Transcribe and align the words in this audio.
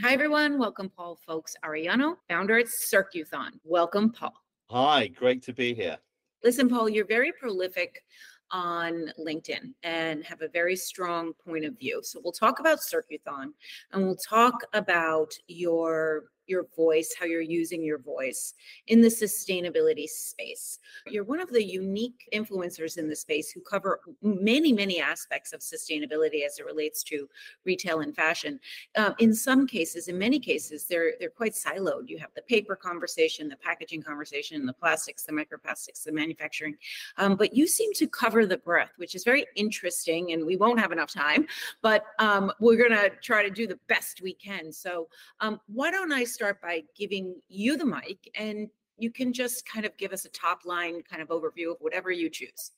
Hi, 0.00 0.12
everyone. 0.12 0.60
Welcome, 0.60 0.90
Paul 0.90 1.18
Foulkes-Arellano, 1.26 2.18
founder 2.28 2.58
at 2.58 2.66
Circuthon. 2.66 3.50
Welcome, 3.64 4.12
Paul. 4.12 4.32
Hi, 4.70 5.08
great 5.08 5.42
to 5.42 5.52
be 5.52 5.74
here. 5.74 5.98
Listen, 6.44 6.68
Paul, 6.68 6.88
you're 6.88 7.04
very 7.04 7.32
prolific 7.32 8.04
on 8.52 9.10
LinkedIn 9.18 9.74
and 9.82 10.22
have 10.22 10.40
a 10.42 10.48
very 10.48 10.76
strong 10.76 11.32
point 11.44 11.64
of 11.64 11.76
view. 11.76 12.00
So 12.04 12.20
we'll 12.22 12.32
talk 12.32 12.60
about 12.60 12.78
Circuthon 12.78 13.48
and 13.92 14.04
we'll 14.04 14.16
talk 14.28 14.54
about 14.72 15.32
your 15.48 16.26
your 16.48 16.66
voice, 16.76 17.14
how 17.18 17.26
you're 17.26 17.40
using 17.40 17.82
your 17.82 17.98
voice 17.98 18.54
in 18.86 19.00
the 19.00 19.08
sustainability 19.08 20.08
space. 20.08 20.78
You're 21.06 21.24
one 21.24 21.40
of 21.40 21.50
the 21.50 21.64
unique 21.64 22.28
influencers 22.34 22.98
in 22.98 23.08
the 23.08 23.16
space 23.16 23.50
who 23.50 23.60
cover 23.60 24.00
many, 24.22 24.72
many 24.72 25.00
aspects 25.00 25.52
of 25.52 25.60
sustainability 25.60 26.44
as 26.44 26.58
it 26.58 26.66
relates 26.66 27.02
to 27.04 27.28
retail 27.64 28.00
and 28.00 28.14
fashion. 28.14 28.60
Um, 28.96 29.14
in 29.18 29.34
some 29.34 29.66
cases, 29.66 30.08
in 30.08 30.18
many 30.18 30.38
cases, 30.38 30.84
they're 30.84 31.12
they're 31.20 31.30
quite 31.30 31.54
siloed. 31.54 32.08
You 32.08 32.18
have 32.18 32.34
the 32.34 32.42
paper 32.42 32.76
conversation, 32.76 33.48
the 33.48 33.56
packaging 33.56 34.02
conversation, 34.02 34.64
the 34.66 34.72
plastics, 34.72 35.24
the 35.24 35.32
microplastics, 35.32 36.04
the 36.04 36.12
manufacturing. 36.12 36.76
Um, 37.16 37.36
but 37.36 37.54
you 37.54 37.66
seem 37.66 37.92
to 37.94 38.06
cover 38.06 38.46
the 38.46 38.58
breadth, 38.58 38.92
which 38.96 39.14
is 39.14 39.24
very 39.24 39.46
interesting. 39.56 40.32
And 40.32 40.44
we 40.44 40.56
won't 40.56 40.80
have 40.80 40.92
enough 40.92 41.12
time, 41.12 41.46
but 41.82 42.04
um, 42.18 42.52
we're 42.60 42.76
going 42.76 42.90
to 42.90 43.10
try 43.22 43.42
to 43.42 43.50
do 43.50 43.66
the 43.66 43.78
best 43.88 44.20
we 44.22 44.34
can. 44.34 44.72
So 44.72 45.08
um, 45.40 45.60
why 45.66 45.90
don't 45.90 46.12
I 46.12 46.24
start 46.38 46.62
by 46.62 46.84
giving 46.96 47.34
you 47.48 47.76
the 47.76 47.84
mic 47.84 48.30
and 48.36 48.68
you 48.96 49.10
can 49.10 49.32
just 49.32 49.66
kind 49.66 49.84
of 49.84 49.96
give 49.96 50.12
us 50.12 50.24
a 50.24 50.28
top 50.28 50.60
line 50.64 51.02
kind 51.02 51.20
of 51.20 51.28
overview 51.30 51.72
of 51.72 51.76
whatever 51.80 52.12
you 52.12 52.30
choose. 52.30 52.70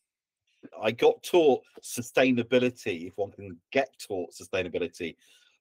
I 0.83 0.93
got 0.93 1.23
taught 1.23 1.61
sustainability, 1.83 3.09
if 3.09 3.19
one 3.19 3.33
can 3.33 3.59
get 3.71 3.91
taught 3.99 4.33
sustainability, 4.33 5.15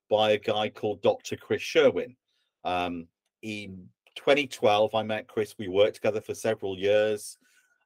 by 0.09 0.31
a 0.31 0.37
guy 0.37 0.69
called 0.69 1.01
Dr. 1.01 1.35
Chris 1.35 1.61
Sherwin. 1.61 2.15
Um, 2.63 3.07
in 3.41 3.89
2012, 4.15 4.95
I 4.95 5.03
met 5.03 5.27
Chris. 5.27 5.55
We 5.59 5.67
worked 5.67 5.95
together 5.95 6.21
for 6.21 6.33
several 6.33 6.77
years. 6.77 7.37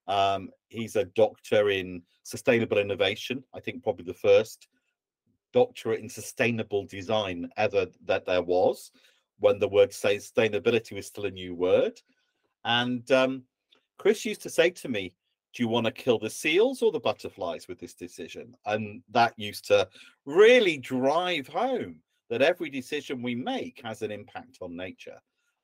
Um, 0.07 0.49
he's 0.69 0.95
a 0.95 1.05
doctor 1.05 1.71
in 1.71 2.03
sustainable 2.21 2.77
innovation, 2.77 3.43
I 3.51 3.61
think 3.61 3.81
probably 3.81 4.05
the 4.05 4.13
first 4.13 4.67
doctorate 5.53 6.01
in 6.01 6.09
sustainable 6.09 6.85
design 6.85 7.49
ever 7.57 7.87
that 8.05 8.25
there 8.25 8.41
was 8.41 8.91
when 9.43 9.59
the 9.59 9.67
word 9.67 9.91
sustainability 9.91 10.93
was 10.93 11.05
still 11.05 11.25
a 11.25 11.31
new 11.31 11.53
word. 11.53 11.99
And 12.63 13.09
um, 13.11 13.43
Chris 13.97 14.23
used 14.23 14.41
to 14.43 14.49
say 14.49 14.69
to 14.69 14.87
me, 14.87 15.13
Do 15.53 15.61
you 15.63 15.67
want 15.67 15.85
to 15.85 15.91
kill 15.91 16.17
the 16.17 16.29
seals 16.29 16.81
or 16.81 16.93
the 16.93 16.99
butterflies 17.01 17.67
with 17.67 17.77
this 17.77 17.93
decision? 17.93 18.55
And 18.65 19.03
that 19.11 19.33
used 19.37 19.67
to 19.67 19.89
really 20.25 20.77
drive 20.77 21.47
home 21.47 21.97
that 22.29 22.41
every 22.41 22.69
decision 22.69 23.21
we 23.21 23.35
make 23.35 23.81
has 23.83 24.01
an 24.01 24.11
impact 24.11 24.59
on 24.61 24.77
nature. 24.77 25.19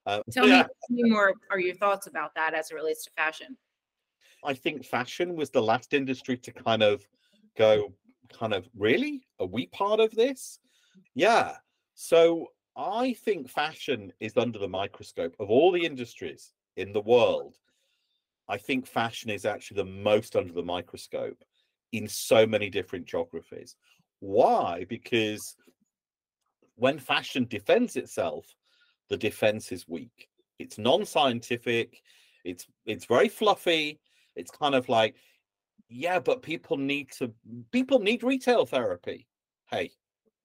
Uh, 0.05 0.23
tell, 0.30 0.47
yeah. 0.47 0.67
me, 0.89 1.03
me 1.03 1.09
more 1.09 1.33
are 1.49 1.59
your 1.59 1.75
thoughts 1.75 2.08
about 2.08 2.36
that 2.36 2.53
as 2.53 2.71
it 2.71 2.75
relates 2.75 3.05
to 3.05 3.11
fashion. 3.16 3.55
I 4.43 4.55
think 4.55 4.86
fashion 4.86 5.36
was 5.36 5.52
the 5.52 5.61
last 5.61 5.93
industry 5.93 6.38
to 6.38 6.52
kind 6.52 6.83
of 6.83 7.08
go, 7.58 7.93
kind 8.38 8.53
of, 8.53 8.67
really? 8.77 9.25
Are 9.39 9.47
we 9.47 9.67
part 9.67 10.02
of 10.02 10.11
this? 10.11 10.59
Yeah. 11.16 11.55
So 11.95 12.47
I 12.75 13.13
think 13.13 13.49
fashion 13.49 14.13
is 14.19 14.37
under 14.37 14.59
the 14.59 14.67
microscope 14.67 15.35
of 15.39 15.49
all 15.49 15.71
the 15.71 15.85
industries 15.85 16.53
in 16.77 16.93
the 16.93 17.01
world. 17.01 17.57
I 18.47 18.57
think 18.57 18.87
fashion 18.87 19.29
is 19.29 19.45
actually 19.45 19.77
the 19.77 19.91
most 19.91 20.35
under 20.35 20.53
the 20.53 20.63
microscope 20.63 21.43
in 21.91 22.07
so 22.07 22.45
many 22.45 22.69
different 22.69 23.05
geographies. 23.05 23.75
Why? 24.19 24.85
Because 24.87 25.55
when 26.75 26.99
fashion 26.99 27.45
defends 27.49 27.95
itself, 27.95 28.45
the 29.09 29.17
defense 29.17 29.71
is 29.71 29.87
weak. 29.87 30.29
It's 30.59 30.77
non-scientific. 30.77 32.01
It's 32.43 32.67
it's 32.85 33.05
very 33.05 33.29
fluffy. 33.29 33.99
It's 34.35 34.51
kind 34.51 34.75
of 34.75 34.87
like, 34.89 35.15
yeah, 35.89 36.19
but 36.19 36.41
people 36.41 36.77
need 36.77 37.11
to 37.13 37.33
people 37.71 37.99
need 37.99 38.23
retail 38.23 38.65
therapy. 38.65 39.27
Hey, 39.69 39.91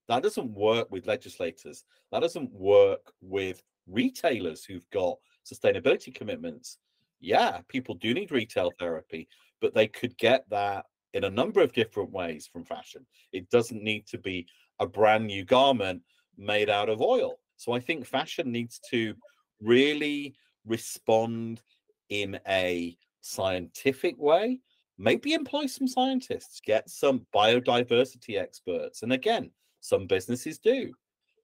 that 0.09 0.23
doesn't 0.23 0.51
work 0.51 0.91
with 0.91 1.07
legislators. 1.07 1.85
That 2.13 2.21
doesn't 2.21 2.53
work 2.53 3.13
with 3.21 3.63
retailers 3.87 4.65
who've 4.65 4.89
got 4.91 5.19
sustainability 5.51 6.15
commitments. 6.15 6.79
Yeah, 7.21 7.61
people 7.69 7.95
do 7.95 8.13
need 8.13 8.33
retail 8.33 8.71
therapy, 8.79 9.29
but 9.61 9.75
they 9.75 9.87
could 9.87 10.17
get 10.19 10.49
that 10.51 10.87
in 11.15 11.25
a 11.25 11.31
number 11.31 11.63
of 11.63 11.73
different 11.73 12.11
ways 12.11 12.47
from 12.47 12.65
fashion. 12.65 13.07
It 13.33 13.49
doesn't 13.51 13.83
need 13.83 14.07
to 14.09 14.19
be 14.19 14.47
a 14.81 14.87
brand 14.87 15.27
new 15.27 15.45
garment 15.45 16.03
made 16.37 16.69
out 16.69 16.89
of 16.89 17.01
oil. 17.01 17.39
So 17.57 17.73
I 17.73 17.81
think 17.81 18.05
fashion 18.05 18.51
needs 18.51 18.81
to 18.91 19.15
really 19.63 20.35
respond 20.67 21.63
in 22.09 22.39
a 22.49 22.97
scientific 23.21 24.19
way. 24.19 24.61
Maybe 24.99 25.33
employ 25.33 25.67
some 25.67 25.89
scientists, 25.89 26.61
get 26.65 26.91
some 26.91 27.27
biodiversity 27.35 28.39
experts. 28.39 29.03
And 29.03 29.13
again, 29.13 29.51
some 29.85 30.07
businesses 30.07 30.59
do, 30.59 30.95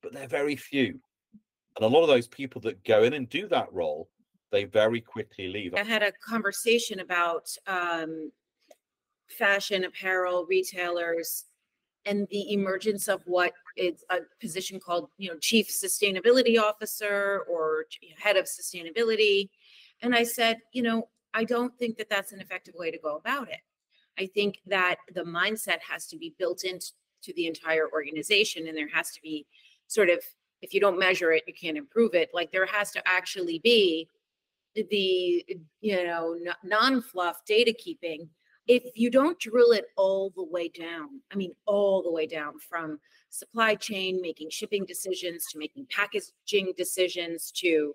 but 0.02 0.14
they're 0.14 0.26
very 0.26 0.56
few. 0.56 0.98
And 1.76 1.84
a 1.84 1.86
lot 1.86 2.02
of 2.02 2.08
those 2.08 2.26
people 2.26 2.60
that 2.62 2.82
go 2.84 3.04
in 3.04 3.12
and 3.12 3.28
do 3.28 3.46
that 3.48 3.70
role, 3.70 4.08
they 4.50 4.64
very 4.64 5.02
quickly 5.02 5.48
leave. 5.48 5.74
I 5.74 5.82
had 5.82 6.02
a 6.02 6.10
conversation 6.26 7.00
about 7.00 7.54
um, 7.66 8.32
fashion, 9.28 9.84
apparel, 9.84 10.46
retailers, 10.48 11.44
and 12.06 12.26
the 12.30 12.54
emergence 12.54 13.08
of 13.08 13.20
what 13.26 13.52
is 13.76 14.02
a 14.08 14.20
position 14.40 14.80
called, 14.80 15.10
you 15.18 15.28
know, 15.28 15.38
chief 15.38 15.68
sustainability 15.68 16.58
officer 16.58 17.44
or 17.46 17.84
head 18.18 18.38
of 18.38 18.46
sustainability. 18.46 19.50
And 20.00 20.14
I 20.14 20.22
said, 20.22 20.56
you 20.72 20.82
know, 20.82 21.08
I 21.34 21.44
don't 21.44 21.76
think 21.78 21.98
that 21.98 22.08
that's 22.08 22.32
an 22.32 22.40
effective 22.40 22.74
way 22.74 22.90
to 22.90 22.98
go 22.98 23.16
about 23.16 23.50
it. 23.50 23.60
I 24.18 24.26
think 24.26 24.60
that 24.66 24.96
the 25.14 25.24
mindset 25.24 25.80
has 25.88 26.06
to 26.06 26.16
be 26.16 26.34
built 26.38 26.64
into 26.64 26.90
to 27.22 27.32
the 27.34 27.46
entire 27.46 27.88
organization 27.92 28.68
and 28.68 28.76
there 28.76 28.88
has 28.92 29.10
to 29.10 29.20
be 29.22 29.46
sort 29.86 30.08
of 30.08 30.18
if 30.62 30.74
you 30.74 30.80
don't 30.80 30.98
measure 30.98 31.32
it 31.32 31.42
you 31.46 31.54
can't 31.54 31.76
improve 31.76 32.14
it 32.14 32.30
like 32.32 32.50
there 32.52 32.66
has 32.66 32.90
to 32.90 33.02
actually 33.06 33.58
be 33.60 34.08
the 34.74 35.44
you 35.80 36.04
know 36.04 36.36
non-fluff 36.62 37.44
data 37.44 37.72
keeping. 37.72 38.28
If 38.68 38.84
you 38.94 39.10
don't 39.10 39.38
drill 39.40 39.72
it 39.72 39.86
all 39.96 40.30
the 40.36 40.44
way 40.44 40.68
down 40.68 41.20
i 41.32 41.34
mean 41.34 41.52
all 41.66 42.02
the 42.02 42.12
way 42.12 42.26
down 42.26 42.58
from 42.58 43.00
supply 43.30 43.74
chain 43.74 44.20
making 44.20 44.50
shipping 44.50 44.84
decisions 44.84 45.46
to 45.46 45.58
making 45.58 45.86
packaging 45.90 46.72
decisions 46.76 47.50
to 47.52 47.94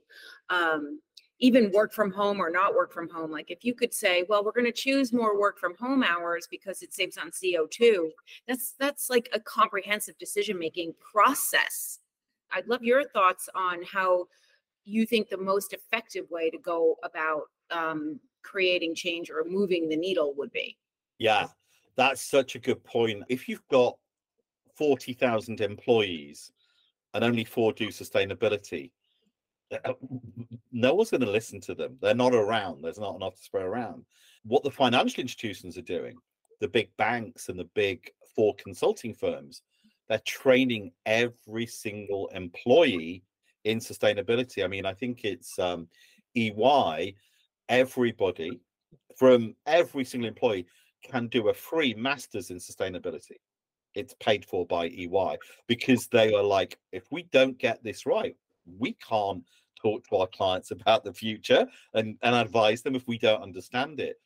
um, 0.50 1.00
even 1.40 1.72
work 1.72 1.94
from 1.94 2.12
home 2.12 2.40
or 2.40 2.50
not 2.50 2.74
work 2.74 2.94
from 2.94 3.10
home 3.10 3.30
like 3.30 3.52
if 3.52 3.64
you 3.66 3.74
could 3.74 3.94
say 3.94 4.24
well 4.30 4.44
we're 4.44 4.52
going 4.52 4.66
to 4.66 4.72
choose 4.72 5.12
more 5.12 5.40
work 5.40 5.60
from 5.60 5.76
home 5.76 6.04
hours 6.04 6.48
because 6.50 6.82
it 6.82 6.94
saves 6.94 7.18
on 7.18 7.30
co2 7.30 8.10
that's 8.48 8.74
that's 8.80 9.10
like 9.10 9.30
a 9.34 9.40
comprehensive 9.40 10.18
decision 10.18 10.58
making 10.58 10.94
process. 11.00 12.00
I'd 12.52 12.68
love 12.68 12.84
your 12.84 13.04
thoughts 13.04 13.50
on 13.56 13.82
how 13.84 14.28
you 14.86 15.06
think 15.06 15.30
the 15.30 15.38
most 15.38 15.74
effective 15.74 16.30
way 16.30 16.50
to 16.52 16.60
go 16.60 16.96
about 17.04 17.44
um, 17.72 18.20
creating 18.44 18.94
change 18.94 19.32
or 19.32 19.44
moving 19.44 19.90
the 19.90 19.98
needle 19.98 20.34
would 20.38 20.52
be. 20.52 20.78
Yeah 21.18 21.48
that's 21.96 22.22
such 22.22 22.56
a 22.56 22.60
good 22.60 22.84
point. 22.84 23.24
If 23.30 23.48
you've 23.48 23.68
got 23.70 23.98
40,000 24.76 25.62
employees 25.62 26.52
and 27.14 27.24
only 27.24 27.46
four 27.46 27.72
do 27.74 27.88
sustainability 27.88 28.92
no 30.72 30.94
one's 30.94 31.12
going 31.12 31.22
to 31.22 31.30
listen 31.30 31.60
to 31.62 31.76
them. 31.76 31.98
They're 32.02 32.14
not 32.14 32.34
around. 32.34 32.84
There's 32.84 33.00
not 33.00 33.16
enough 33.16 33.36
to 33.36 33.44
spread 33.44 33.66
around. 33.66 34.06
What 34.44 34.64
the 34.64 34.72
financial 34.72 35.22
institutions 35.22 35.78
are 35.78 35.82
doing, 35.82 36.16
the 36.62 36.68
big 36.68 36.90
banks 36.98 37.50
and 37.50 37.58
the 37.58 37.70
big 37.76 38.10
four 38.36 38.56
consulting 38.56 39.14
firms, 39.14 39.62
they're 40.08 40.20
training 40.20 40.92
every 41.06 41.66
single 41.66 42.28
employee 42.28 43.24
in 43.64 43.80
sustainability. 43.80 44.64
I 44.64 44.68
mean, 44.68 44.86
I 44.86 44.94
think 44.94 45.24
it's 45.24 45.58
um, 45.58 45.88
EY, 46.36 47.16
everybody 47.70 48.60
from 49.18 49.56
every 49.66 50.06
single 50.06 50.28
employee 50.28 50.68
can 51.04 51.28
do 51.28 51.50
a 51.50 51.54
free 51.54 51.94
master's 51.96 52.52
in 52.52 52.58
sustainability. 52.58 53.38
It's 53.96 54.16
paid 54.20 54.46
for 54.46 54.66
by 54.66 54.88
EY 54.88 55.38
because 55.68 56.08
they 56.08 56.34
are 56.34 56.44
like, 56.44 56.78
if 56.92 57.12
we 57.12 57.24
don't 57.24 57.58
get 57.58 57.84
this 57.84 58.06
right, 58.06 58.36
we 58.78 58.94
can't 58.94 59.44
talk 59.86 60.08
to 60.08 60.16
our 60.16 60.28
clients 60.28 60.72
about 60.72 61.04
the 61.04 61.14
future 61.14 61.68
and, 61.94 62.18
and 62.24 62.36
advise 62.36 62.82
them 62.82 62.96
if 62.96 63.08
we 63.08 63.18
don't 63.20 63.44
understand 63.44 64.00
it. 64.00 64.20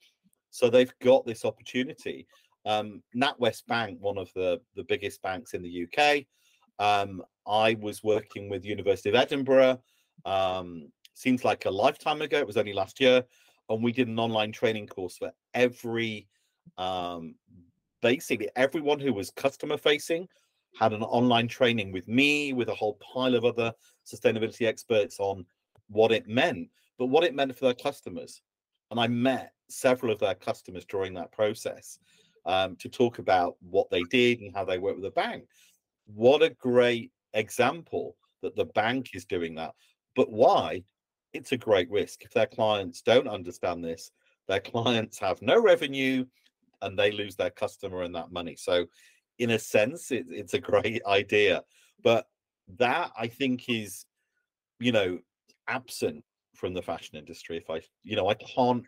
So 0.52 0.70
they've 0.70 0.94
got 1.02 1.26
this 1.26 1.44
opportunity. 1.44 2.28
Um, 2.66 3.04
NatWest 3.16 3.66
Bank, 3.68 3.98
one 4.00 4.18
of 4.18 4.32
the, 4.34 4.62
the 4.76 4.84
biggest 4.84 5.22
banks 5.22 5.54
in 5.54 5.62
the 5.62 5.86
UK. 5.86 6.26
Um, 6.80 7.22
I 7.46 7.76
was 7.80 8.04
working 8.04 8.50
with 8.50 8.66
University 8.66 9.10
of 9.10 9.16
Edinburgh. 9.16 9.82
Um, 10.26 10.92
seems 11.14 11.44
like 11.44 11.66
a 11.66 11.72
lifetime 11.72 12.22
ago. 12.22 12.38
It 12.38 12.48
was 12.48 12.58
only 12.58 12.74
last 12.74 13.02
year, 13.02 13.24
and 13.68 13.84
we 13.84 13.92
did 13.92 14.08
an 14.08 14.20
online 14.20 14.54
training 14.54 14.88
course 14.88 15.18
for 15.18 15.32
every, 15.54 16.28
um, 16.78 17.36
basically 18.02 18.50
everyone 18.56 19.00
who 19.00 19.14
was 19.14 19.30
customer 19.32 19.78
facing 19.78 20.28
had 20.80 20.94
an 20.94 21.04
online 21.04 21.48
training 21.48 21.92
with 21.92 22.08
me, 22.08 22.54
with 22.54 22.70
a 22.70 22.76
whole 22.76 22.98
pile 23.14 23.36
of 23.36 23.44
other 23.44 23.74
sustainability 24.14 24.68
experts 24.68 25.20
on 25.20 25.46
what 25.88 26.12
it 26.12 26.28
meant, 26.28 26.70
but 26.98 27.08
what 27.08 27.24
it 27.24 27.36
meant 27.36 27.56
for 27.56 27.66
their 27.66 27.74
customers. 27.74 28.42
And 28.92 29.00
I 29.00 29.08
met 29.08 29.54
several 29.70 30.12
of 30.12 30.20
their 30.20 30.36
customers 30.36 30.86
during 30.86 31.14
that 31.14 31.32
process 31.32 32.00
um, 32.46 32.76
to 32.78 32.90
talk 32.90 33.20
about 33.20 33.56
what 33.62 33.90
they 33.90 34.04
did 34.04 34.42
and 34.42 34.56
how 34.56 34.66
they 34.66 34.80
worked 34.80 34.98
with 34.98 35.06
the 35.06 35.22
bank. 35.22 35.46
What 36.06 36.42
a 36.42 36.50
great 36.50 37.12
example 37.34 38.16
that 38.42 38.56
the 38.56 38.66
bank 38.66 39.10
is 39.14 39.26
doing 39.26 39.56
that. 39.56 39.74
But 40.16 40.32
why? 40.32 40.84
It's 41.34 41.52
a 41.52 41.58
great 41.58 41.90
risk. 41.92 42.24
If 42.24 42.32
their 42.32 42.48
clients 42.48 43.02
don't 43.02 43.28
understand 43.28 43.84
this, 43.84 44.12
their 44.48 44.60
clients 44.60 45.20
have 45.20 45.42
no 45.42 45.62
revenue 45.62 46.26
and 46.82 46.98
they 46.98 47.12
lose 47.12 47.36
their 47.36 47.52
customer 47.52 48.02
and 48.02 48.16
that 48.16 48.32
money. 48.32 48.56
So, 48.56 48.88
in 49.38 49.52
a 49.52 49.60
sense, 49.60 50.12
it, 50.12 50.26
it's 50.30 50.56
a 50.56 50.60
great 50.60 51.02
idea. 51.08 51.64
But 52.04 52.26
that 52.78 53.12
I 53.18 53.28
think 53.28 53.70
is, 53.70 54.06
you 54.80 54.92
know, 54.92 55.20
absent 55.68 56.24
from 56.56 56.74
the 56.74 56.82
fashion 56.82 57.18
industry. 57.18 57.58
If 57.58 57.70
I, 57.70 57.82
you 58.04 58.16
know, 58.16 58.30
I 58.30 58.34
can't, 58.36 58.86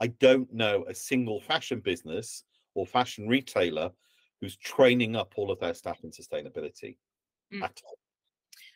I 0.00 0.08
don't 0.08 0.52
know 0.52 0.84
a 0.88 0.94
single 0.94 1.40
fashion 1.40 1.80
business 1.80 2.44
or 2.74 2.86
fashion 2.86 3.28
retailer 3.28 3.90
who's 4.40 4.56
training 4.56 5.16
up 5.16 5.34
all 5.36 5.50
of 5.50 5.60
their 5.60 5.74
staff 5.74 6.00
in 6.04 6.10
sustainability 6.10 6.96
mm. 7.52 7.62
at 7.62 7.80
all. 7.84 7.98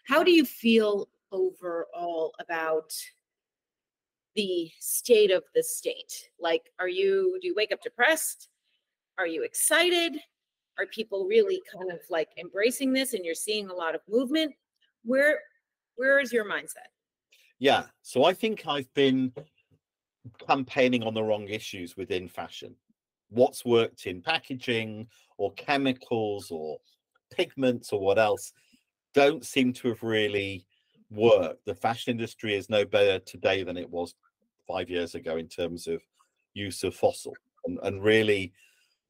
How 0.07 0.23
do 0.23 0.31
you 0.31 0.45
feel 0.45 1.09
overall 1.31 2.33
about 2.41 2.93
the 4.35 4.71
state 4.79 5.31
of 5.31 5.43
the 5.55 5.63
state? 5.63 6.31
Like, 6.41 6.71
are 6.79 6.89
you, 6.89 7.39
do 7.43 7.49
you 7.49 7.55
wake 7.55 7.73
up 7.73 7.83
depressed? 7.83 8.49
Are 9.19 9.27
you 9.27 9.43
excited? 9.43 10.17
Are 10.79 10.87
people 10.87 11.27
really 11.27 11.61
kind 11.73 11.91
of 11.91 11.99
like 12.09 12.29
embracing 12.39 12.93
this 12.93 13.15
and 13.15 13.25
you're 13.25 13.35
seeing 13.35 13.69
a 13.69 13.75
lot 13.75 13.95
of 13.95 14.01
movement? 14.09 14.55
Where, 15.05 15.41
where 15.97 16.21
is 16.21 16.33
your 16.33 16.45
mindset? 16.45 16.89
Yeah. 17.59 17.85
So 18.03 18.25
I 18.25 18.33
think 18.33 18.67
I've 18.67 18.93
been 18.95 19.33
campaigning 20.47 21.03
on 21.03 21.15
the 21.15 21.23
wrong 21.23 21.49
issues 21.49 21.97
within 21.97 22.29
fashion. 22.29 22.75
What's 23.31 23.65
worked 23.65 24.07
in 24.07 24.23
packaging 24.23 25.09
or 25.37 25.53
chemicals 25.55 26.51
or 26.51 26.79
pigments 27.31 27.93
or 27.93 28.01
what 28.01 28.19
else 28.19 28.53
don't 29.15 29.45
seem 29.45 29.73
to 29.75 29.89
have 29.89 30.03
really 30.03 30.65
worked. 31.11 31.65
The 31.65 31.75
fashion 31.75 32.13
industry 32.13 32.55
is 32.55 32.71
no 32.71 32.85
better 32.85 33.19
today 33.19 33.63
than 33.63 33.77
it 33.77 33.89
was 33.91 34.15
five 34.67 34.91
years 34.91 35.15
ago 35.15 35.37
in 35.37 35.49
terms 35.49 35.87
of 35.87 36.01
use 36.55 36.85
of 36.85 36.95
fossil. 36.95 37.35
And, 37.65 37.79
and 37.83 38.03
really, 38.03 38.53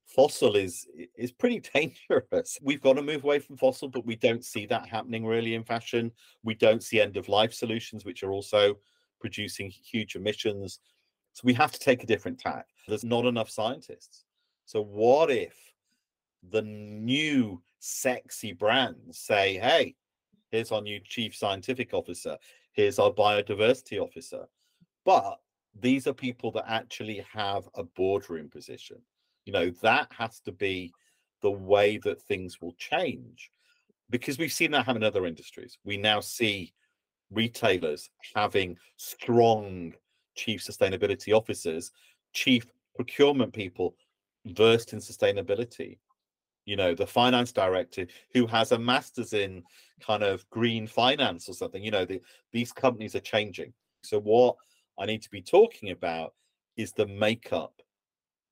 fossil 0.08 0.56
is 0.56 0.86
is 1.16 1.30
pretty 1.30 1.60
dangerous. 1.74 2.58
We've 2.62 2.80
got 2.80 2.94
to 2.94 3.02
move 3.02 3.24
away 3.24 3.38
from 3.38 3.56
fossil, 3.56 3.88
but 3.88 4.06
we 4.06 4.16
don't 4.16 4.44
see 4.44 4.66
that 4.66 4.88
happening 4.88 5.24
really 5.24 5.54
in 5.54 5.64
fashion. 5.64 6.10
We 6.42 6.54
don't 6.54 6.82
see 6.82 7.00
end 7.00 7.16
of 7.16 7.28
life 7.28 7.54
solutions, 7.54 8.04
which 8.04 8.22
are 8.22 8.32
also 8.32 8.78
producing 9.20 9.70
huge 9.70 10.16
emissions. 10.16 10.80
So 11.32 11.42
we 11.44 11.54
have 11.54 11.72
to 11.72 11.78
take 11.78 12.02
a 12.02 12.06
different 12.06 12.38
tack. 12.38 12.66
There's 12.88 13.04
not 13.04 13.26
enough 13.26 13.50
scientists. 13.50 14.24
So 14.64 14.82
what 14.82 15.30
if 15.30 15.54
the 16.50 16.62
new 16.62 17.62
sexy 17.78 18.52
brands 18.52 19.18
say, 19.18 19.54
hey, 19.54 19.94
here's 20.50 20.72
our 20.72 20.82
new 20.82 21.00
chief 21.04 21.36
scientific 21.36 21.94
officer, 21.94 22.36
here's 22.72 22.98
our 22.98 23.10
biodiversity 23.10 24.00
officer. 24.00 24.46
But 25.04 25.38
these 25.78 26.06
are 26.06 26.12
people 26.12 26.50
that 26.52 26.64
actually 26.68 27.24
have 27.32 27.68
a 27.74 27.84
boardroom 27.84 28.48
position. 28.48 28.98
You 29.48 29.54
know, 29.54 29.70
that 29.80 30.08
has 30.12 30.40
to 30.40 30.52
be 30.52 30.92
the 31.40 31.50
way 31.50 31.96
that 32.04 32.20
things 32.20 32.60
will 32.60 32.74
change 32.74 33.50
because 34.10 34.38
we've 34.38 34.52
seen 34.52 34.72
that 34.72 34.84
happen 34.84 35.02
in 35.02 35.06
other 35.06 35.24
industries. 35.24 35.78
We 35.84 35.96
now 35.96 36.20
see 36.20 36.74
retailers 37.30 38.10
having 38.34 38.76
strong 38.98 39.94
chief 40.34 40.62
sustainability 40.62 41.34
officers, 41.34 41.92
chief 42.34 42.66
procurement 42.94 43.54
people 43.54 43.94
versed 44.44 44.92
in 44.92 44.98
sustainability 44.98 45.96
you 46.66 46.76
know 46.76 46.94
the 46.94 47.06
finance 47.06 47.50
director 47.50 48.06
who 48.34 48.46
has 48.46 48.72
a 48.72 48.78
master's 48.78 49.32
in 49.32 49.62
kind 50.00 50.22
of 50.22 50.48
green 50.50 50.86
finance 50.86 51.48
or 51.48 51.54
something 51.54 51.82
you 51.82 51.90
know 51.90 52.04
the, 52.04 52.20
these 52.52 52.72
companies 52.72 53.14
are 53.14 53.20
changing 53.20 53.72
so 54.02 54.18
what 54.18 54.56
i 54.98 55.06
need 55.06 55.22
to 55.22 55.30
be 55.30 55.40
talking 55.40 55.90
about 55.90 56.34
is 56.76 56.92
the 56.92 57.06
makeup 57.06 57.72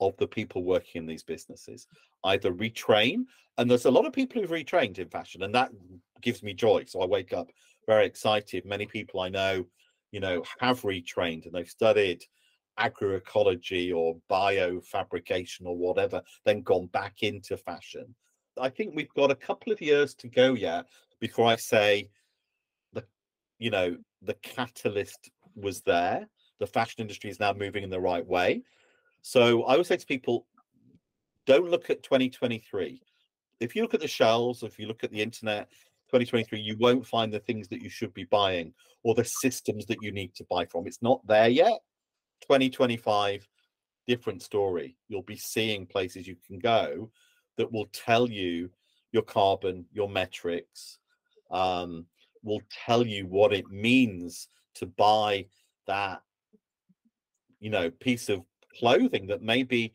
of 0.00 0.16
the 0.18 0.26
people 0.26 0.64
working 0.64 1.02
in 1.02 1.06
these 1.06 1.22
businesses 1.22 1.86
either 2.24 2.52
retrain 2.52 3.24
and 3.58 3.70
there's 3.70 3.86
a 3.86 3.90
lot 3.90 4.06
of 4.06 4.12
people 4.12 4.40
who've 4.40 4.50
retrained 4.50 4.98
in 4.98 5.08
fashion 5.08 5.42
and 5.42 5.54
that 5.54 5.70
gives 6.20 6.42
me 6.42 6.52
joy 6.52 6.84
so 6.86 7.00
i 7.00 7.06
wake 7.06 7.32
up 7.32 7.48
very 7.86 8.04
excited 8.04 8.64
many 8.64 8.86
people 8.86 9.20
i 9.20 9.28
know 9.28 9.64
you 10.12 10.20
know 10.20 10.42
have 10.60 10.82
retrained 10.82 11.46
and 11.46 11.54
they've 11.54 11.68
studied 11.68 12.22
agroecology 12.78 13.94
or 13.94 14.16
biofabrication 14.30 15.64
or 15.64 15.76
whatever, 15.76 16.22
then 16.44 16.62
gone 16.62 16.86
back 16.86 17.22
into 17.22 17.56
fashion. 17.56 18.14
I 18.60 18.68
think 18.68 18.94
we've 18.94 19.12
got 19.14 19.30
a 19.30 19.36
couple 19.36 19.72
of 19.72 19.80
years 19.80 20.14
to 20.16 20.28
go 20.28 20.54
yet 20.54 20.86
before 21.20 21.46
I 21.46 21.56
say 21.56 22.10
the 22.92 23.04
you 23.58 23.70
know 23.70 23.96
the 24.22 24.34
catalyst 24.34 25.30
was 25.54 25.82
there. 25.82 26.28
The 26.58 26.66
fashion 26.66 27.02
industry 27.02 27.30
is 27.30 27.40
now 27.40 27.52
moving 27.52 27.84
in 27.84 27.90
the 27.90 28.00
right 28.00 28.26
way. 28.26 28.62
So 29.26 29.64
I 29.64 29.76
would 29.76 29.86
say 29.86 29.96
to 29.96 30.06
people, 30.06 30.46
don't 31.46 31.68
look 31.68 31.90
at 31.90 32.04
2023. 32.04 33.02
If 33.58 33.74
you 33.74 33.82
look 33.82 33.92
at 33.92 33.98
the 33.98 34.06
shelves, 34.06 34.62
if 34.62 34.78
you 34.78 34.86
look 34.86 35.02
at 35.02 35.10
the 35.10 35.20
internet, 35.20 35.68
2023, 36.12 36.60
you 36.60 36.76
won't 36.78 37.04
find 37.04 37.32
the 37.34 37.40
things 37.40 37.66
that 37.68 37.82
you 37.82 37.90
should 37.90 38.14
be 38.14 38.22
buying 38.22 38.72
or 39.02 39.16
the 39.16 39.24
systems 39.24 39.84
that 39.86 40.00
you 40.00 40.12
need 40.12 40.32
to 40.36 40.46
buy 40.48 40.64
from. 40.64 40.86
It's 40.86 41.02
not 41.02 41.26
there 41.26 41.48
yet. 41.48 41.80
2025, 42.42 43.48
different 44.06 44.42
story. 44.42 44.96
You'll 45.08 45.22
be 45.22 45.36
seeing 45.36 45.86
places 45.86 46.28
you 46.28 46.36
can 46.46 46.60
go 46.60 47.10
that 47.56 47.72
will 47.72 47.86
tell 47.86 48.30
you 48.30 48.70
your 49.10 49.24
carbon, 49.24 49.86
your 49.92 50.08
metrics, 50.08 51.00
um, 51.50 52.06
will 52.44 52.62
tell 52.86 53.04
you 53.04 53.26
what 53.26 53.52
it 53.52 53.68
means 53.72 54.46
to 54.74 54.86
buy 54.86 55.46
that, 55.88 56.22
you 57.58 57.70
know, 57.70 57.90
piece 57.90 58.28
of 58.28 58.44
clothing 58.78 59.26
that 59.26 59.42
maybe 59.42 59.92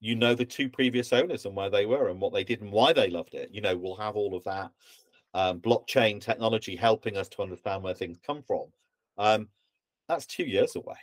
you 0.00 0.14
know 0.14 0.34
the 0.34 0.44
two 0.44 0.68
previous 0.68 1.12
owners 1.12 1.44
and 1.44 1.54
where 1.54 1.70
they 1.70 1.86
were 1.86 2.08
and 2.08 2.20
what 2.20 2.32
they 2.32 2.44
did 2.44 2.62
and 2.62 2.72
why 2.72 2.92
they 2.92 3.10
loved 3.10 3.34
it. 3.34 3.50
You 3.52 3.60
know, 3.60 3.76
we'll 3.76 3.96
have 3.96 4.16
all 4.16 4.34
of 4.34 4.44
that 4.44 4.70
um, 5.34 5.60
blockchain 5.60 6.20
technology 6.20 6.74
helping 6.76 7.16
us 7.16 7.28
to 7.30 7.42
understand 7.42 7.82
where 7.82 7.94
things 7.94 8.18
come 8.26 8.42
from. 8.42 8.66
Um, 9.18 9.48
that's 10.08 10.26
two 10.26 10.44
years 10.44 10.76
away 10.76 10.96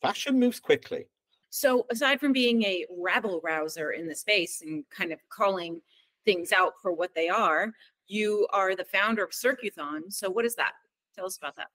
fashion 0.00 0.38
moves 0.38 0.60
quickly. 0.60 1.06
So, 1.50 1.86
aside 1.90 2.20
from 2.20 2.32
being 2.32 2.62
a 2.64 2.84
rabble 2.90 3.40
rouser 3.42 3.92
in 3.92 4.06
the 4.06 4.14
space 4.14 4.60
and 4.60 4.84
kind 4.90 5.12
of 5.12 5.18
calling 5.30 5.80
things 6.24 6.52
out 6.52 6.74
for 6.82 6.92
what 6.92 7.14
they 7.14 7.28
are, 7.28 7.72
you 8.06 8.46
are 8.52 8.76
the 8.76 8.84
founder 8.84 9.24
of 9.24 9.30
Circuthon. 9.30 10.12
So, 10.12 10.28
what 10.28 10.44
is 10.44 10.54
that? 10.56 10.72
Tell 11.14 11.24
us 11.24 11.38
about 11.38 11.56
that. 11.56 11.68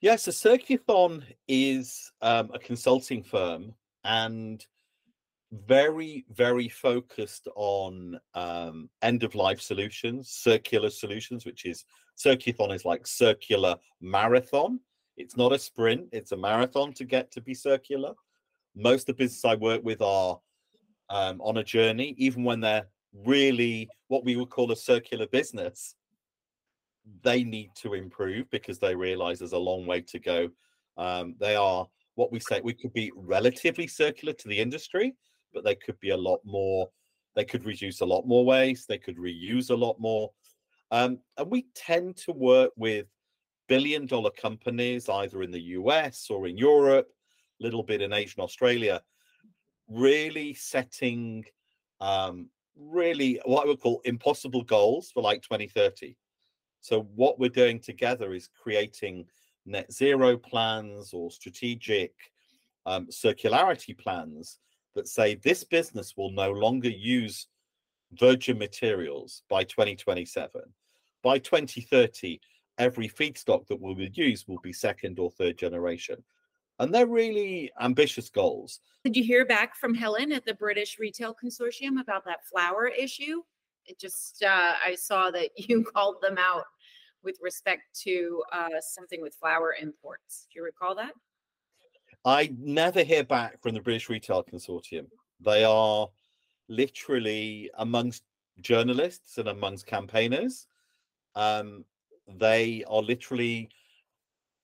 Yes, 0.00 0.26
yeah, 0.26 0.32
so 0.32 0.50
Circuthon 0.50 1.22
is 1.48 2.12
um, 2.20 2.50
a 2.52 2.58
consulting 2.58 3.22
firm 3.22 3.74
and 4.04 4.64
very, 5.52 6.24
very 6.30 6.68
focused 6.68 7.48
on 7.56 8.18
um, 8.34 8.88
end 9.02 9.24
of 9.24 9.34
life 9.34 9.60
solutions, 9.60 10.30
circular 10.30 10.90
solutions, 10.90 11.44
which 11.44 11.64
is 11.64 11.84
Circuthon 12.20 12.74
is 12.74 12.84
like 12.84 13.06
circular 13.06 13.76
marathon. 14.00 14.80
It's 15.16 15.36
not 15.36 15.52
a 15.52 15.58
sprint, 15.58 16.08
it's 16.12 16.32
a 16.32 16.36
marathon 16.36 16.92
to 16.94 17.04
get 17.04 17.30
to 17.32 17.40
be 17.40 17.54
circular. 17.54 18.12
Most 18.76 19.02
of 19.02 19.16
the 19.16 19.24
businesses 19.24 19.44
I 19.44 19.54
work 19.54 19.82
with 19.82 20.02
are 20.02 20.38
um, 21.08 21.40
on 21.40 21.56
a 21.56 21.64
journey, 21.64 22.14
even 22.18 22.44
when 22.44 22.60
they're 22.60 22.86
really 23.12 23.88
what 24.08 24.24
we 24.24 24.36
would 24.36 24.50
call 24.50 24.70
a 24.70 24.76
circular 24.76 25.26
business. 25.26 25.94
They 27.22 27.42
need 27.42 27.70
to 27.76 27.94
improve 27.94 28.50
because 28.50 28.78
they 28.78 28.94
realize 28.94 29.38
there's 29.38 29.52
a 29.52 29.58
long 29.58 29.86
way 29.86 30.02
to 30.02 30.18
go. 30.18 30.50
Um, 30.96 31.34
they 31.40 31.56
are 31.56 31.88
what 32.14 32.32
we 32.32 32.40
say 32.40 32.60
we 32.62 32.74
could 32.74 32.92
be 32.92 33.12
relatively 33.16 33.86
circular 33.86 34.32
to 34.34 34.48
the 34.48 34.58
industry, 34.58 35.14
but 35.52 35.64
they 35.64 35.74
could 35.74 35.98
be 36.00 36.10
a 36.10 36.16
lot 36.16 36.40
more. 36.44 36.88
They 37.36 37.44
could 37.44 37.64
reduce 37.64 38.00
a 38.00 38.06
lot 38.06 38.26
more 38.26 38.44
waste. 38.44 38.88
They 38.88 38.98
could 38.98 39.16
reuse 39.16 39.70
a 39.70 39.74
lot 39.74 40.00
more. 40.00 40.30
Um, 40.90 41.18
and 41.36 41.50
we 41.50 41.66
tend 41.74 42.16
to 42.18 42.32
work 42.32 42.72
with 42.76 43.06
billion 43.68 44.06
dollar 44.06 44.30
companies, 44.30 45.08
either 45.08 45.42
in 45.42 45.52
the 45.52 45.62
US 45.78 46.26
or 46.28 46.48
in 46.48 46.58
Europe, 46.58 47.08
a 47.60 47.62
little 47.62 47.84
bit 47.84 48.02
in 48.02 48.12
Asia 48.12 48.34
and 48.38 48.44
Australia, 48.44 49.00
really 49.88 50.54
setting 50.54 51.44
um, 52.00 52.48
really 52.76 53.40
what 53.44 53.64
I 53.64 53.68
would 53.68 53.80
call 53.80 54.00
impossible 54.04 54.62
goals 54.62 55.10
for 55.12 55.22
like 55.22 55.42
2030. 55.42 56.16
So, 56.80 57.02
what 57.14 57.38
we're 57.38 57.50
doing 57.50 57.78
together 57.78 58.32
is 58.32 58.48
creating 58.48 59.26
net 59.70 59.92
zero 59.92 60.36
plans 60.36 61.14
or 61.14 61.30
strategic 61.30 62.12
um, 62.86 63.06
circularity 63.06 63.96
plans 63.96 64.58
that 64.94 65.08
say 65.08 65.36
this 65.36 65.64
business 65.64 66.16
will 66.16 66.32
no 66.32 66.50
longer 66.50 66.90
use 66.90 67.46
virgin 68.12 68.58
materials 68.58 69.42
by 69.48 69.62
2027. 69.64 70.60
By 71.22 71.38
2030, 71.38 72.40
every 72.78 73.08
feedstock 73.08 73.66
that 73.68 73.80
will 73.80 73.94
be 73.94 74.10
used 74.14 74.48
will 74.48 74.58
be 74.62 74.72
second 74.72 75.18
or 75.18 75.30
third 75.30 75.56
generation. 75.56 76.16
And 76.78 76.94
they're 76.94 77.06
really 77.06 77.70
ambitious 77.80 78.30
goals. 78.30 78.80
Did 79.04 79.16
you 79.16 79.22
hear 79.22 79.44
back 79.44 79.76
from 79.76 79.94
Helen 79.94 80.32
at 80.32 80.46
the 80.46 80.54
British 80.54 80.98
Retail 80.98 81.36
Consortium 81.42 82.00
about 82.00 82.24
that 82.24 82.46
flour 82.46 82.88
issue? 82.88 83.42
It 83.86 83.98
just, 84.00 84.42
uh, 84.42 84.74
I 84.84 84.94
saw 84.94 85.30
that 85.30 85.50
you 85.56 85.84
called 85.84 86.16
them 86.22 86.36
out 86.38 86.64
with 87.22 87.38
respect 87.42 87.82
to 88.02 88.42
uh, 88.52 88.80
something 88.80 89.20
with 89.20 89.34
flour 89.34 89.74
imports. 89.80 90.46
Do 90.52 90.60
you 90.60 90.64
recall 90.64 90.94
that? 90.96 91.12
I 92.24 92.52
never 92.58 93.02
hear 93.02 93.24
back 93.24 93.62
from 93.62 93.74
the 93.74 93.80
British 93.80 94.08
Retail 94.08 94.44
Consortium. 94.44 95.06
They 95.40 95.64
are 95.64 96.08
literally 96.68 97.70
amongst 97.78 98.22
journalists 98.60 99.38
and 99.38 99.48
amongst 99.48 99.86
campaigners. 99.86 100.66
Um, 101.34 101.84
they 102.28 102.84
are 102.88 103.02
literally 103.02 103.70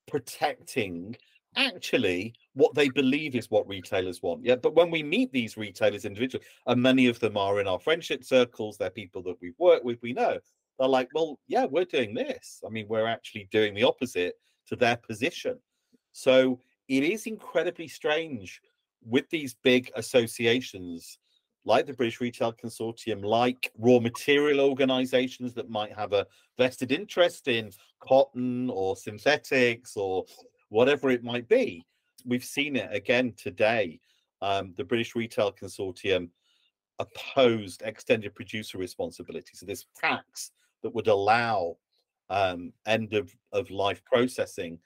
protecting 0.06 1.16
actually 1.56 2.34
what 2.52 2.74
they 2.74 2.88
believe 2.90 3.34
is 3.34 3.50
what 3.50 3.66
retailers 3.66 4.22
want. 4.22 4.44
Yeah, 4.44 4.56
but 4.56 4.74
when 4.74 4.90
we 4.90 5.02
meet 5.02 5.32
these 5.32 5.56
retailers 5.56 6.04
individually, 6.04 6.44
and 6.66 6.82
many 6.82 7.06
of 7.06 7.18
them 7.20 7.36
are 7.36 7.60
in 7.60 7.66
our 7.66 7.78
friendship 7.78 8.24
circles, 8.24 8.76
they're 8.76 8.90
people 8.90 9.22
that 9.22 9.36
we've 9.40 9.58
worked 9.58 9.84
with, 9.84 9.98
we 10.02 10.12
know 10.12 10.38
they're 10.78 10.88
like, 10.88 11.08
well, 11.14 11.38
yeah, 11.46 11.64
we're 11.64 11.84
doing 11.84 12.14
this. 12.14 12.60
I 12.66 12.70
mean, 12.70 12.86
we're 12.88 13.06
actually 13.06 13.48
doing 13.50 13.74
the 13.74 13.84
opposite 13.84 14.34
to 14.68 14.76
their 14.76 14.96
position. 14.96 15.58
So 16.12 16.60
it 16.88 17.02
is 17.02 17.26
incredibly 17.26 17.88
strange 17.88 18.60
with 19.04 19.28
these 19.30 19.54
big 19.62 19.90
associations 19.96 21.18
like 21.66 21.84
the 21.84 21.92
British 21.92 22.20
Retail 22.20 22.52
Consortium, 22.52 23.24
like 23.24 23.72
raw 23.76 23.98
material 23.98 24.60
organizations 24.60 25.52
that 25.54 25.68
might 25.68 25.92
have 25.92 26.12
a 26.12 26.26
vested 26.56 26.92
interest 26.92 27.48
in 27.48 27.72
cotton 28.00 28.70
or 28.70 28.96
synthetics 28.96 29.96
or 29.96 30.24
whatever 30.68 31.10
it 31.10 31.24
might 31.24 31.48
be. 31.48 31.84
We've 32.24 32.44
seen 32.44 32.76
it 32.76 32.88
again 32.92 33.34
today. 33.36 34.00
Um, 34.42 34.74
the 34.76 34.84
British 34.84 35.16
Retail 35.16 35.52
Consortium 35.52 36.28
opposed 36.98 37.82
extended 37.82 38.34
producer 38.34 38.78
responsibility. 38.78 39.50
So 39.54 39.66
this 39.66 39.86
tax 39.96 40.52
that 40.82 40.94
would 40.94 41.08
allow 41.08 41.76
um, 42.30 42.72
end 42.86 43.14
of, 43.14 43.34
of 43.52 43.70
life 43.70 44.04
processing, 44.04 44.78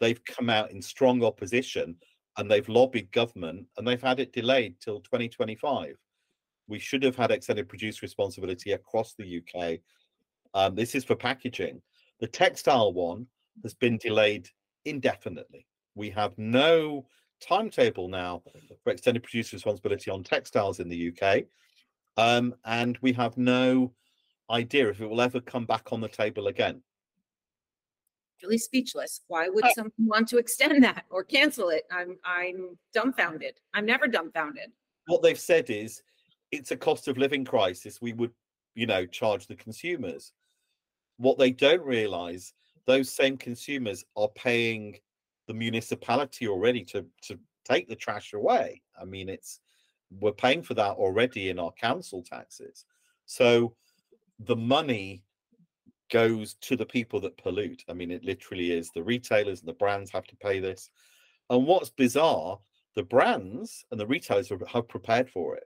they've 0.00 0.24
come 0.24 0.50
out 0.50 0.70
in 0.70 0.80
strong 0.80 1.24
opposition 1.24 1.96
and 2.38 2.50
they've 2.50 2.68
lobbied 2.68 3.12
government 3.12 3.66
and 3.76 3.86
they've 3.86 4.02
had 4.02 4.20
it 4.20 4.32
delayed 4.32 4.76
till 4.80 5.00
2025. 5.00 5.96
We 6.68 6.78
should 6.78 7.02
have 7.02 7.16
had 7.16 7.30
extended 7.30 7.68
producer 7.68 8.00
responsibility 8.02 8.72
across 8.72 9.14
the 9.14 9.42
UK. 9.42 9.78
Um, 10.54 10.74
this 10.74 10.94
is 10.94 11.04
for 11.04 11.16
packaging. 11.16 11.82
The 12.20 12.26
textile 12.26 12.92
one 12.92 13.26
has 13.62 13.74
been 13.74 13.98
delayed 13.98 14.48
indefinitely. 14.84 15.66
We 15.94 16.10
have 16.10 16.36
no 16.38 17.06
timetable 17.40 18.08
now 18.08 18.42
for 18.82 18.90
extended 18.90 19.22
producer 19.22 19.56
responsibility 19.56 20.10
on 20.10 20.22
textiles 20.22 20.80
in 20.80 20.88
the 20.88 21.12
UK. 21.12 21.44
Um, 22.16 22.54
and 22.64 22.98
we 23.02 23.12
have 23.14 23.36
no 23.36 23.92
idea 24.50 24.88
if 24.88 25.00
it 25.00 25.06
will 25.06 25.20
ever 25.20 25.40
come 25.40 25.66
back 25.66 25.92
on 25.92 26.00
the 26.00 26.08
table 26.08 26.48
again. 26.48 26.82
Really 28.42 28.58
speechless. 28.58 29.20
Why 29.28 29.48
would 29.48 29.64
uh, 29.64 29.70
someone 29.74 29.92
want 29.98 30.28
to 30.28 30.38
extend 30.38 30.82
that 30.82 31.04
or 31.10 31.22
cancel 31.22 31.68
it? 31.68 31.84
I'm 31.92 32.18
I'm 32.24 32.76
dumbfounded. 32.92 33.60
I'm 33.72 33.86
never 33.86 34.08
dumbfounded. 34.08 34.72
What 35.06 35.22
they've 35.22 35.38
said 35.38 35.70
is 35.70 36.02
it's 36.50 36.72
a 36.72 36.76
cost 36.76 37.06
of 37.06 37.18
living 37.18 37.44
crisis. 37.44 38.00
We 38.00 38.12
would, 38.14 38.32
you 38.74 38.86
know, 38.86 39.06
charge 39.06 39.46
the 39.46 39.54
consumers. 39.54 40.32
What 41.18 41.38
they 41.38 41.52
don't 41.52 41.82
realize, 41.82 42.52
those 42.86 43.10
same 43.10 43.36
consumers 43.36 44.04
are 44.16 44.28
paying 44.34 44.98
the 45.46 45.54
municipality 45.54 46.48
already 46.48 46.84
to 46.86 47.06
to 47.22 47.38
take 47.64 47.88
the 47.88 47.96
trash 47.96 48.32
away. 48.32 48.82
I 49.00 49.04
mean, 49.04 49.28
it's 49.28 49.60
we're 50.20 50.32
paying 50.32 50.62
for 50.62 50.74
that 50.74 50.96
already 50.96 51.48
in 51.48 51.58
our 51.58 51.72
council 51.72 52.22
taxes. 52.22 52.84
So 53.26 53.74
the 54.46 54.56
money 54.56 55.24
goes 56.10 56.54
to 56.60 56.76
the 56.76 56.86
people 56.86 57.20
that 57.20 57.36
pollute. 57.38 57.84
I 57.88 57.94
mean, 57.94 58.10
it 58.10 58.24
literally 58.24 58.72
is 58.72 58.90
the 58.90 59.02
retailers 59.02 59.60
and 59.60 59.68
the 59.68 59.74
brands 59.74 60.10
have 60.10 60.26
to 60.26 60.36
pay 60.36 60.60
this. 60.60 60.90
And 61.50 61.66
what's 61.66 61.90
bizarre, 61.90 62.58
the 62.94 63.02
brands 63.02 63.84
and 63.90 63.98
the 63.98 64.06
retailers 64.06 64.50
have 64.50 64.88
prepared 64.88 65.30
for 65.30 65.56
it. 65.56 65.64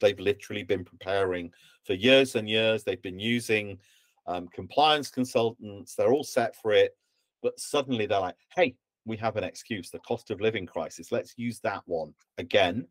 They've 0.00 0.18
literally 0.18 0.64
been 0.64 0.84
preparing 0.84 1.52
for 1.84 1.94
years 1.94 2.34
and 2.34 2.48
years. 2.48 2.82
They've 2.82 3.00
been 3.00 3.20
using 3.20 3.78
um, 4.26 4.48
compliance 4.48 5.10
consultants. 5.10 5.94
They're 5.94 6.12
all 6.12 6.24
set 6.24 6.56
for 6.56 6.72
it. 6.72 6.96
But 7.42 7.60
suddenly 7.60 8.06
they're 8.06 8.20
like, 8.20 8.36
hey, 8.54 8.74
we 9.04 9.16
have 9.18 9.36
an 9.36 9.44
excuse 9.44 9.90
the 9.90 9.98
cost 10.00 10.30
of 10.30 10.40
living 10.40 10.66
crisis. 10.66 11.12
Let's 11.12 11.34
use 11.36 11.60
that 11.60 11.82
one 11.86 12.14
again. 12.38 12.86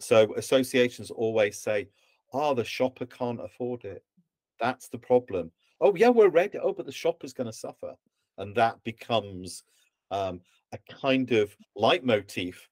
So 0.00 0.34
associations 0.34 1.10
always 1.10 1.60
say, 1.60 1.88
oh, 2.32 2.54
the 2.54 2.64
shopper 2.64 3.06
can't 3.06 3.44
afford 3.44 3.84
it. 3.84 4.02
That's 4.60 4.88
the 4.88 4.98
problem. 4.98 5.50
Oh, 5.80 5.94
yeah, 5.96 6.10
we're 6.10 6.28
ready. 6.28 6.58
Oh, 6.58 6.72
but 6.72 6.86
the 6.86 6.92
shopper's 6.92 7.32
going 7.32 7.46
to 7.46 7.52
suffer. 7.52 7.94
And 8.38 8.54
that 8.56 8.82
becomes 8.84 9.62
um, 10.10 10.40
a 10.72 10.78
kind 11.00 11.32
of 11.32 11.56
leitmotif 11.76 12.68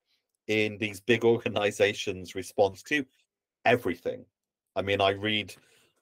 in 0.46 0.78
these 0.78 1.00
big 1.00 1.24
organizations' 1.24 2.34
response 2.34 2.82
to 2.84 3.04
everything. 3.64 4.24
I 4.76 4.82
mean, 4.82 5.00
I 5.00 5.10
read 5.10 5.54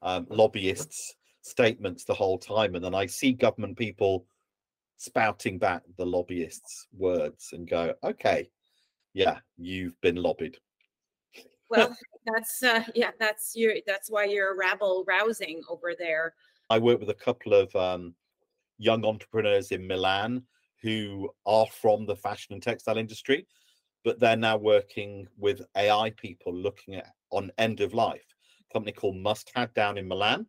um, 0.03 0.27
lobbyists' 0.29 1.15
statements 1.43 2.05
the 2.05 2.15
whole 2.15 2.39
time, 2.39 2.75
and 2.75 2.85
then 2.85 2.95
I 2.95 3.07
see 3.07 3.33
government 3.33 3.79
people 3.79 4.27
spouting 4.97 5.59
back 5.59 5.83
the 5.97 6.07
lobbyists' 6.07 6.87
words 6.97 7.51
and 7.53 7.69
go, 7.69 7.95
okay, 8.03 8.49
yeah, 9.15 9.39
you've 9.57 10.01
been 10.01 10.17
lobbied. 10.17 10.59
Well, 11.69 11.97
that's 12.27 12.63
uh, 12.63 12.85
yeah, 12.95 13.11
that's 13.19 13.55
your 13.57 13.75
that's 13.87 14.11
why 14.11 14.25
you're 14.25 14.53
a 14.53 14.57
rabble 14.57 15.05
rousing 15.07 15.63
over 15.69 15.95
there. 15.99 16.35
I 16.71 16.79
work 16.79 17.01
with 17.01 17.11
a 17.11 17.15
couple 17.15 17.55
of 17.55 17.75
um, 17.77 18.15
young 18.79 19.05
entrepreneurs 19.05 19.73
in 19.73 19.87
Milan 19.87 20.43
who 20.83 21.31
are 21.47 21.67
from 21.67 22.07
the 22.07 22.17
fashion 22.17 22.55
and 22.55 22.63
textile 22.63 22.99
industry, 22.99 23.47
but 24.05 24.21
they're 24.21 24.37
now 24.37 24.57
working 24.57 25.27
with 25.37 25.63
AI 25.77 26.11
people 26.17 26.55
looking 26.55 26.95
at 26.95 27.13
on 27.31 27.51
end 27.59 27.81
of 27.81 27.95
life. 27.95 28.35
A 28.69 28.73
company 28.73 28.93
called 28.93 29.17
Must 29.17 29.51
Have 29.55 29.75
down 29.75 29.99
in 29.99 30.07
Milan, 30.07 30.47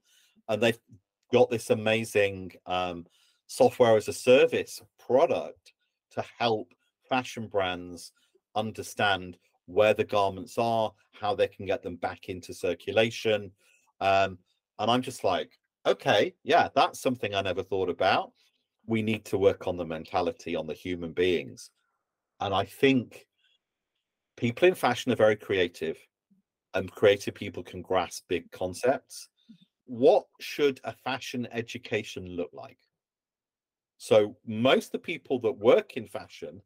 and 0.49 0.61
they've 0.61 0.79
got 1.31 1.49
this 1.49 1.69
amazing 1.69 2.51
um, 2.65 3.05
software 3.47 3.97
as 3.97 4.07
a 4.07 4.13
service 4.13 4.81
product 4.99 5.73
to 6.11 6.23
help 6.37 6.73
fashion 7.09 7.47
brands 7.47 8.11
understand 8.55 9.37
where 9.67 9.93
the 9.93 10.03
garments 10.03 10.57
are, 10.57 10.91
how 11.11 11.35
they 11.35 11.47
can 11.47 11.65
get 11.65 11.83
them 11.83 11.97
back 11.97 12.29
into 12.29 12.53
circulation. 12.53 13.51
Um, 14.01 14.39
and 14.79 14.89
I'm 14.89 15.01
just 15.01 15.23
like, 15.23 15.51
okay, 15.85 16.33
yeah, 16.43 16.69
that's 16.75 17.01
something 17.01 17.35
I 17.35 17.41
never 17.41 17.63
thought 17.63 17.89
about. 17.89 18.31
We 18.85 19.01
need 19.01 19.25
to 19.25 19.37
work 19.37 19.67
on 19.67 19.77
the 19.77 19.85
mentality, 19.85 20.55
on 20.55 20.67
the 20.67 20.73
human 20.73 21.11
beings. 21.11 21.69
And 22.39 22.53
I 22.53 22.65
think 22.65 23.25
people 24.37 24.67
in 24.67 24.75
fashion 24.75 25.11
are 25.11 25.17
very 25.17 25.35
creative, 25.35 25.97
and 26.73 26.91
creative 26.91 27.33
people 27.33 27.63
can 27.63 27.81
grasp 27.81 28.23
big 28.29 28.49
concepts. 28.51 29.29
What 29.85 30.25
should 30.39 30.79
a 30.83 30.93
fashion 30.93 31.47
education 31.51 32.25
look 32.25 32.49
like? 32.53 32.77
So, 33.97 34.37
most 34.45 34.87
of 34.87 34.91
the 34.91 34.99
people 34.99 35.39
that 35.39 35.53
work 35.53 35.97
in 35.97 36.07
fashion 36.07 36.61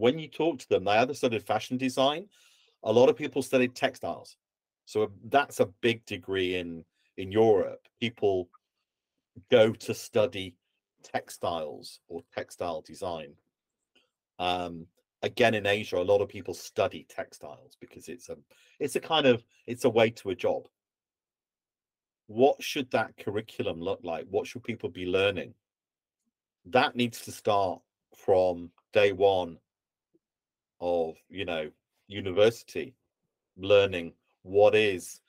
when 0.00 0.18
you 0.18 0.28
talk 0.28 0.58
to 0.58 0.68
them, 0.68 0.84
they 0.84 0.92
either 0.92 1.14
studied 1.14 1.46
fashion 1.46 1.76
design. 1.76 2.26
A 2.82 2.90
lot 2.90 3.10
of 3.10 3.16
people 3.16 3.42
studied 3.42 3.74
textiles. 3.74 4.36
So 4.86 5.12
that's 5.28 5.60
a 5.60 5.66
big 5.66 6.04
degree 6.06 6.56
in 6.56 6.84
in 7.18 7.30
Europe. 7.30 7.86
People 8.00 8.48
go 9.50 9.72
to 9.72 9.94
study 9.94 10.56
textiles 11.02 12.00
or 12.08 12.22
textile 12.34 12.80
design. 12.80 13.34
Um, 14.38 14.86
again, 15.22 15.54
in 15.54 15.66
Asia, 15.66 15.98
a 15.98 16.10
lot 16.12 16.22
of 16.22 16.28
people 16.28 16.54
study 16.54 17.06
textiles 17.08 17.76
because 17.78 18.08
it's 18.08 18.30
a 18.30 18.36
it's 18.78 18.96
a 18.96 19.00
kind 19.00 19.26
of 19.26 19.44
it's 19.66 19.84
a 19.84 19.90
way 19.90 20.10
to 20.10 20.30
a 20.30 20.34
job. 20.34 20.66
What 22.26 22.62
should 22.62 22.90
that 22.92 23.18
curriculum 23.18 23.80
look 23.80 24.00
like? 24.02 24.24
What 24.30 24.46
should 24.46 24.64
people 24.64 24.88
be 24.88 25.04
learning? 25.04 25.52
That 26.64 26.96
needs 26.96 27.20
to 27.26 27.32
start 27.32 27.82
from 28.16 28.70
day 28.92 29.12
one 29.12 29.58
of 30.80 31.16
you 31.28 31.44
know 31.44 31.70
university 32.08 32.94
learning 33.56 34.12
what 34.42 34.74
is 34.74 35.20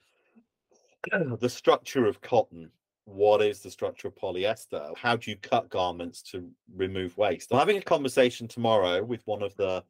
the 1.40 1.50
structure 1.50 2.06
of 2.06 2.22
cotton 2.22 2.70
what 3.06 3.42
is 3.42 3.60
the 3.60 3.70
structure 3.70 4.08
of 4.08 4.16
polyester 4.16 4.96
how 4.98 5.16
do 5.16 5.32
you 5.32 5.38
cut 5.38 5.70
garments 5.70 6.22
to 6.22 6.50
remove 6.76 7.18
waste? 7.18 7.52
I'm 7.52 7.60
having 7.60 7.78
a 7.78 7.82
conversation 7.82 8.48
tomorrow 8.48 9.04
with 9.04 9.22
one 9.26 9.42
of 9.42 9.56
the 9.56 9.84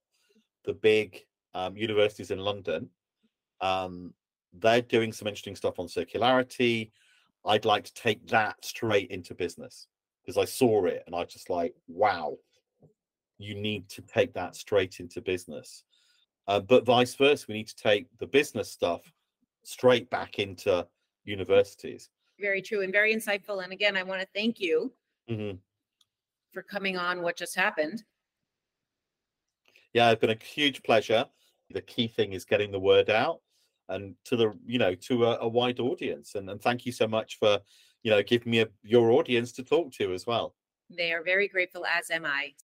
the 0.63 0.73
big 0.73 1.23
um, 1.53 1.75
universities 1.75 2.31
in 2.31 2.39
london. 2.39 2.89
Um, 3.59 4.13
they're 4.53 4.81
doing 4.81 5.13
some 5.13 5.27
interesting 5.27 5.55
stuff 5.55 5.79
on 5.79 5.87
circularity. 5.87 6.91
I'd 7.45 7.65
like 7.65 7.85
to 7.85 7.93
take 7.93 8.27
that 8.27 8.63
straight 8.63 9.11
into 9.11 9.33
business 9.33 9.87
because 10.21 10.37
I 10.37 10.45
saw 10.45 10.85
it 10.85 11.03
and 11.05 11.15
I 11.15 11.23
just 11.25 11.49
like, 11.49 11.73
wow, 11.87 12.37
you 13.43 13.55
need 13.55 13.89
to 13.89 14.01
take 14.01 14.33
that 14.33 14.55
straight 14.55 14.99
into 14.99 15.21
business. 15.21 15.83
Uh, 16.47 16.59
but 16.59 16.85
vice 16.85 17.15
versa, 17.15 17.45
we 17.47 17.55
need 17.55 17.67
to 17.67 17.75
take 17.75 18.07
the 18.17 18.27
business 18.27 18.71
stuff 18.71 19.13
straight 19.63 20.09
back 20.09 20.39
into 20.39 20.87
universities. 21.23 22.09
Very 22.39 22.61
true 22.61 22.81
and 22.81 22.91
very 22.91 23.13
insightful. 23.13 23.63
And 23.63 23.71
again, 23.71 23.95
I 23.95 24.03
want 24.03 24.21
to 24.21 24.27
thank 24.33 24.59
you 24.59 24.93
Mhm. 25.29 25.59
for 26.51 26.63
coming 26.63 26.97
on 26.97 27.21
what 27.21 27.37
just 27.37 27.55
happened. 27.55 28.03
Yeah, 29.93 30.11
it's 30.11 30.21
been 30.21 30.29
a 30.29 30.43
huge 30.43 30.83
pleasure. 30.83 31.25
The 31.69 31.81
key 31.81 32.07
thing 32.07 32.33
is 32.33 32.45
getting 32.45 32.71
the 32.71 32.79
word 32.79 33.09
out 33.09 33.41
and 33.89 34.15
to 34.25 34.35
the 34.35 34.57
you 34.65 34.79
know 34.79 34.95
to 34.95 35.25
a, 35.25 35.39
a 35.39 35.47
wide 35.47 35.79
audience. 35.79 36.35
And, 36.35 36.49
and 36.49 36.61
thank 36.61 36.85
you 36.85 36.91
so 36.91 37.07
much 37.07 37.37
for 37.37 37.59
you 38.03 38.11
know 38.11 38.23
giving 38.23 38.51
me 38.51 38.59
a, 38.61 38.67
your 38.83 39.11
audience 39.11 39.51
to 39.53 39.63
talk 39.63 39.91
to 39.93 40.13
as 40.13 40.25
well. 40.25 40.55
They 40.89 41.13
are 41.13 41.23
very 41.23 41.47
grateful, 41.47 41.85
as 41.85 42.09
am 42.09 42.25
I. 42.25 42.53